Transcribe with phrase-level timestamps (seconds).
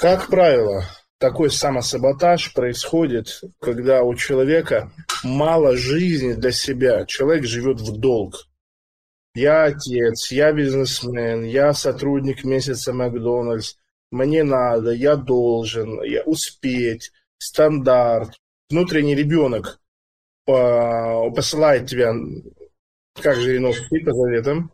[0.00, 0.84] Как правило,
[1.18, 4.90] такой самосаботаж происходит, когда у человека
[5.22, 7.04] мало жизни для себя.
[7.04, 8.46] Человек живет в долг.
[9.34, 13.74] Я отец, я бизнесмен, я сотрудник месяца Макдональдс,
[14.10, 18.40] мне надо, я должен, я успеть, стандарт.
[18.70, 19.80] Внутренний ребенок
[20.46, 22.14] посылает тебя,
[23.20, 24.72] как Жириновский по заветам,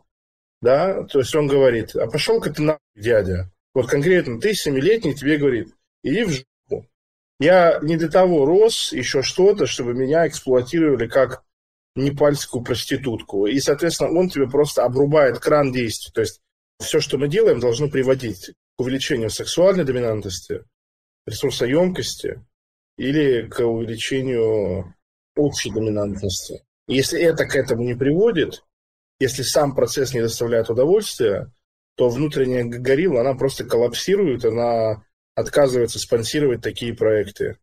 [0.61, 3.51] да, то есть он говорит, а пошел-ка ты на дядя.
[3.77, 5.67] Вот конкретно ты семилетний, тебе говорит,
[6.01, 6.87] иди в жопу.
[7.39, 11.43] Я не для того рос, еще что-то, чтобы меня эксплуатировали как
[11.95, 13.45] непальскую проститутку.
[13.45, 16.11] И, соответственно, он тебе просто обрубает кран действий.
[16.11, 16.41] То есть
[16.79, 20.63] все, что мы делаем, должно приводить к увеличению сексуальной доминантности,
[21.27, 22.43] ресурсоемкости
[22.97, 24.95] или к увеличению
[25.35, 26.63] общей доминантности.
[26.87, 28.63] Если это к этому не приводит,
[29.19, 31.51] если сам процесс не доставляет удовольствия,
[31.97, 35.03] то внутренняя горилла, она просто коллапсирует, она
[35.35, 37.57] отказывается спонсировать такие проекты.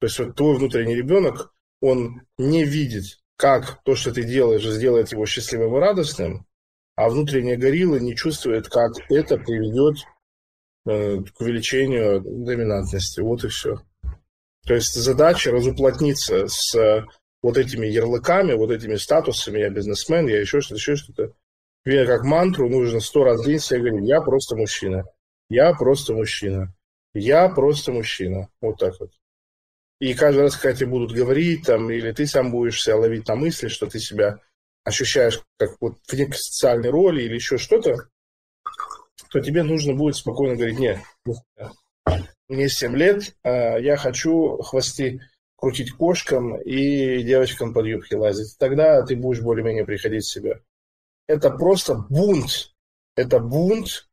[0.00, 5.10] То есть вот твой внутренний ребенок, он не видит, как то, что ты делаешь, сделает
[5.10, 6.46] его счастливым и радостным,
[6.94, 9.96] а внутренняя горилла не чувствует, как это приведет
[10.86, 13.20] э, к увеличению доминантности.
[13.20, 13.82] Вот и все.
[14.64, 17.04] То есть задача разуплотниться с
[17.42, 21.32] вот этими ярлыками, вот этими статусами, я бизнесмен, я еще что-то, еще что-то.
[21.84, 25.04] Мне как мантру нужно сто раз в день себе говорить, я просто мужчина,
[25.50, 26.72] я просто мужчина,
[27.14, 28.48] я просто мужчина.
[28.60, 29.10] Вот так вот.
[30.00, 33.36] И каждый раз, когда тебе будут говорить, там, или ты сам будешь себя ловить на
[33.36, 34.40] мысли, что ты себя
[34.84, 38.08] ощущаешь как вот в некой социальной роли или еще что-то,
[39.30, 40.98] то тебе нужно будет спокойно говорить, нет,
[42.48, 45.20] мне 7 лет, а я хочу хвосты
[45.56, 48.56] крутить кошкам и девочкам под юбки лазить.
[48.58, 50.60] Тогда ты будешь более-менее приходить в себя.
[51.32, 52.74] Это просто бунт.
[53.16, 54.06] Это бунт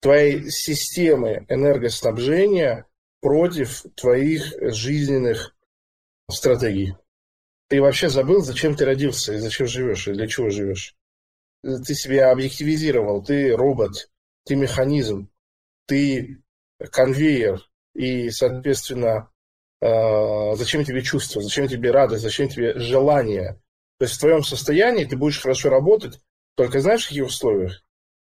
[0.00, 2.86] твоей системы энергоснабжения
[3.20, 5.54] против твоих жизненных
[6.30, 6.96] стратегий.
[7.68, 10.96] Ты вообще забыл, зачем ты родился, и зачем живешь, и для чего живешь.
[11.62, 14.10] Ты себя объективизировал, ты робот,
[14.46, 15.28] ты механизм,
[15.86, 16.42] ты
[16.90, 19.30] конвейер, и, соответственно,
[19.82, 23.60] э, зачем тебе чувство, зачем тебе радость, зачем тебе желание.
[23.98, 26.18] То есть в твоем состоянии ты будешь хорошо работать,
[26.56, 27.82] только знаешь, в каких условиях?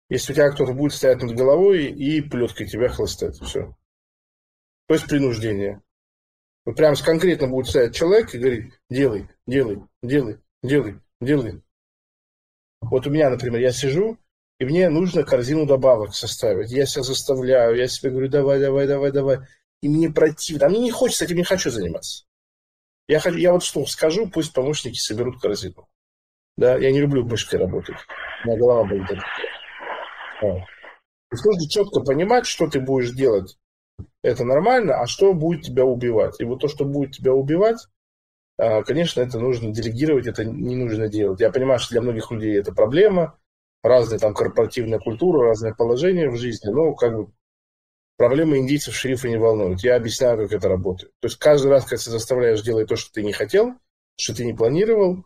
[0.09, 3.37] Если у тебя кто-то будет стоять над головой и плеткой тебя хлыстать.
[3.41, 3.75] Все.
[4.87, 5.83] То есть принуждение.
[6.65, 11.63] Вот прям конкретно будет стоять человек и говорить, делай, делай, делай, делай, делай.
[12.81, 14.19] Вот у меня, например, я сижу,
[14.59, 16.71] и мне нужно корзину добавок составить.
[16.71, 19.39] Я себя заставляю, я себе говорю, давай, давай, давай, давай.
[19.81, 20.67] И мне противно.
[20.67, 22.25] А мне не хочется, этим не хочу заниматься.
[23.09, 25.89] Я, хочу, я вот что скажу, пусть помощники соберут корзину.
[26.57, 27.97] Да, я не люблю мышкой работать.
[28.45, 29.07] У меня голова болит.
[30.43, 30.47] А.
[31.31, 33.59] нужно четко понимать, что ты будешь делать.
[34.23, 36.41] Это нормально, а что будет тебя убивать.
[36.41, 37.87] И вот то, что будет тебя убивать,
[38.59, 41.41] а, конечно, это нужно делегировать, это не нужно делать.
[41.41, 43.39] Я понимаю, что для многих людей это проблема,
[43.83, 47.33] разная там корпоративная культура, разное положение в жизни, но как бы
[48.17, 49.81] проблемы индийцев шерифа не волнуют.
[49.81, 51.13] Я объясняю, как это работает.
[51.21, 53.75] То есть каждый раз, когда ты заставляешь делать то, что ты не хотел,
[54.19, 55.25] что ты не планировал,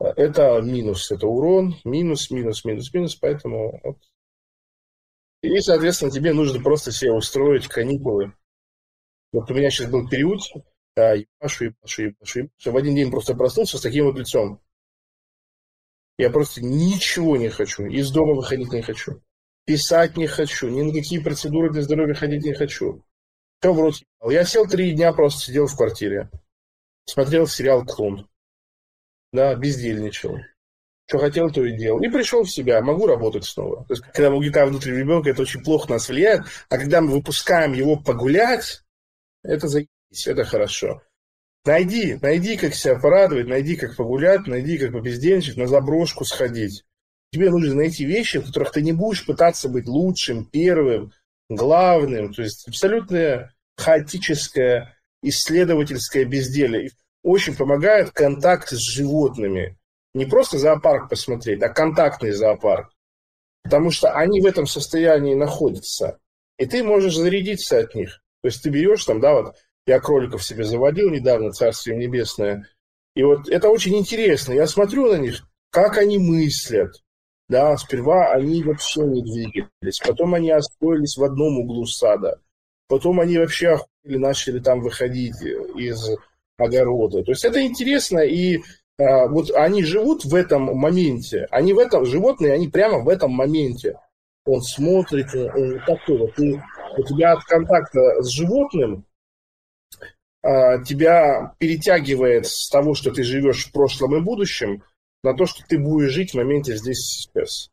[0.00, 3.98] это минус, это урон, минус, минус, минус, минус, поэтому вот.
[5.42, 8.34] И, соответственно, тебе нужно просто себе устроить каникулы.
[9.32, 10.40] Вот у меня сейчас был период,
[10.96, 12.72] а, ебашу, ебашу, ебашу, ебашу.
[12.72, 14.60] В один день просто проснулся с таким вот лицом.
[16.18, 17.86] Я просто ничего не хочу.
[17.86, 19.22] Из дома выходить не хочу.
[19.64, 20.68] Писать не хочу.
[20.68, 23.02] Ни на какие процедуры для здоровья ходить не хочу.
[23.60, 23.94] Все в рот
[24.28, 26.30] Я сел три дня, просто сидел в квартире.
[27.06, 28.28] Смотрел сериал «Клон».
[29.32, 30.38] Да, бездельничал.
[31.06, 32.00] Что хотел, то и делал.
[32.00, 32.80] И пришел в себя.
[32.82, 33.84] Могу работать снова.
[33.86, 36.42] То есть, когда у гита внутри ребенка, это очень плохо нас влияет.
[36.68, 38.82] А когда мы выпускаем его погулять,
[39.42, 41.02] это заебись, это хорошо.
[41.64, 46.84] Найди, найди, как себя порадовать, найди, как погулять, найди, как побездельничать, на заброшку сходить.
[47.32, 51.12] Тебе нужно найти вещи, в которых ты не будешь пытаться быть лучшим, первым,
[51.48, 52.32] главным.
[52.32, 56.92] То есть абсолютное хаотическое исследовательское безделие.
[57.22, 59.76] Очень помогает контакт с животными.
[60.14, 62.90] Не просто зоопарк посмотреть, а контактный зоопарк.
[63.62, 66.18] Потому что они в этом состоянии находятся.
[66.58, 68.20] И ты можешь зарядиться от них.
[68.42, 69.56] То есть ты берешь там, да, вот
[69.86, 72.66] я кроликов себе заводил недавно, Царствие Небесное.
[73.14, 74.52] И вот это очень интересно.
[74.52, 76.94] Я смотрю на них, как они мыслят.
[77.50, 82.40] Да, сперва они вообще не двигались, потом они освоились в одном углу сада,
[82.86, 86.10] потом они вообще начали там выходить из
[86.60, 87.22] огорода.
[87.22, 88.60] То есть это интересно, и
[88.98, 93.32] а, вот они живут в этом моменте, они в этом, животные, они прямо в этом
[93.32, 93.98] моменте.
[94.44, 96.60] Он смотрит, он такой вот, и
[96.96, 99.04] у тебя от контакта с животным
[100.42, 104.82] а, тебя перетягивает с того, что ты живешь в прошлом и будущем,
[105.22, 107.70] на то, что ты будешь жить в моменте здесь сейчас.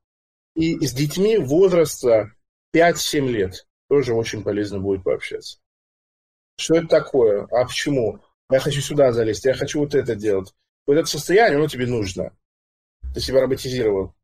[0.56, 2.32] И с детьми возраста
[2.76, 5.60] 5-7 лет тоже очень полезно будет пообщаться.
[6.60, 7.48] Что это такое?
[7.52, 8.20] А почему?
[8.50, 10.54] Я хочу сюда залезть, я хочу вот это делать.
[10.86, 12.32] Вот это состояние, оно тебе нужно.
[13.14, 14.16] Ты себя роботизировал.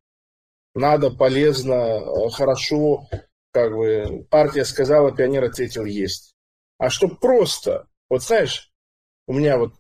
[0.76, 3.08] Надо, полезно, э, хорошо.
[3.52, 6.36] Как бы партия сказала, пионер ответил есть.
[6.78, 8.72] А что просто, вот знаешь,
[9.28, 9.74] у меня вот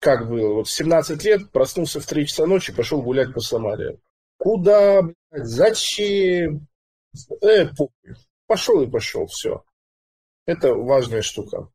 [0.00, 3.98] как было, вот в 17 лет проснулся в 3 часа ночи, пошел гулять по Самаре.
[4.38, 6.68] Куда, блядь, зачем?
[7.42, 7.68] Э.
[8.46, 9.64] Пошел и пошел, все.
[10.46, 11.68] Это важная штука.